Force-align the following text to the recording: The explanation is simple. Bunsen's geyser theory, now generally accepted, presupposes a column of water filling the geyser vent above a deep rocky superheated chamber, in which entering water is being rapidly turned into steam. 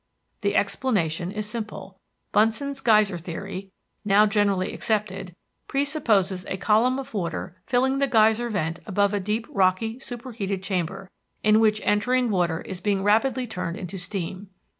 The 0.41 0.55
explanation 0.55 1.31
is 1.31 1.45
simple. 1.45 1.99
Bunsen's 2.31 2.81
geyser 2.81 3.19
theory, 3.19 3.69
now 4.03 4.25
generally 4.25 4.73
accepted, 4.73 5.35
presupposes 5.67 6.43
a 6.47 6.57
column 6.57 6.97
of 6.97 7.13
water 7.13 7.61
filling 7.67 7.99
the 7.99 8.07
geyser 8.07 8.49
vent 8.49 8.79
above 8.87 9.13
a 9.13 9.19
deep 9.19 9.45
rocky 9.51 9.99
superheated 9.99 10.63
chamber, 10.63 11.11
in 11.43 11.59
which 11.59 11.81
entering 11.83 12.31
water 12.31 12.61
is 12.61 12.79
being 12.79 13.03
rapidly 13.03 13.45
turned 13.45 13.77
into 13.77 13.99
steam. 13.99 14.49